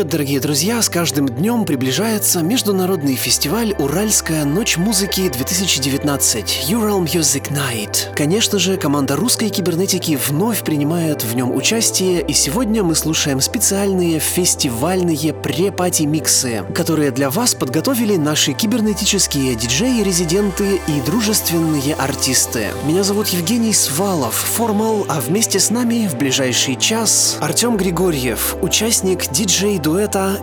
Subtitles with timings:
[0.00, 0.80] Привет, дорогие друзья!
[0.80, 8.14] С каждым днем приближается международный фестиваль «Уральская ночь музыки-2019» Ural Music Night.
[8.16, 14.20] Конечно же, команда русской кибернетики вновь принимает в нем участие, и сегодня мы слушаем специальные
[14.20, 22.68] фестивальные препати-миксы, которые для вас подготовили наши кибернетические диджеи-резиденты и дружественные артисты.
[22.86, 29.30] Меня зовут Евгений Свалов, формал, а вместе с нами в ближайший час Артем Григорьев, участник
[29.30, 29.78] диджей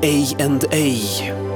[0.03, 1.46] A and A.